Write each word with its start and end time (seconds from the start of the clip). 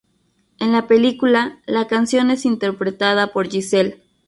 En 0.57 0.71
la 0.71 0.87
película, 0.87 1.59
la 1.67 1.85
canción 1.85 2.31
es 2.31 2.47
interpretada 2.47 3.27
por 3.31 3.47
Giselle. 3.49 4.01